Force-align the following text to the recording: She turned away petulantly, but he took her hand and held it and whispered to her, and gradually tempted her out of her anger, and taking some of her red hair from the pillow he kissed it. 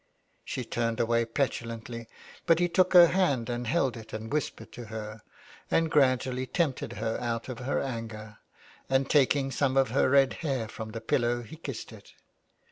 She 0.43 0.65
turned 0.65 0.99
away 0.99 1.25
petulantly, 1.25 2.07
but 2.47 2.57
he 2.57 2.67
took 2.67 2.93
her 2.93 3.05
hand 3.05 3.51
and 3.51 3.67
held 3.67 3.95
it 3.95 4.13
and 4.13 4.33
whispered 4.33 4.71
to 4.71 4.85
her, 4.85 5.21
and 5.69 5.91
gradually 5.91 6.47
tempted 6.47 6.93
her 6.93 7.19
out 7.21 7.49
of 7.49 7.59
her 7.59 7.79
anger, 7.79 8.39
and 8.89 9.07
taking 9.07 9.51
some 9.51 9.77
of 9.77 9.91
her 9.91 10.09
red 10.09 10.33
hair 10.41 10.67
from 10.67 10.93
the 10.93 11.01
pillow 11.01 11.43
he 11.43 11.55
kissed 11.55 11.91
it. 11.91 12.13